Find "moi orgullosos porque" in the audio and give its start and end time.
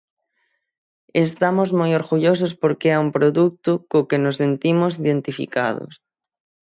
1.79-2.87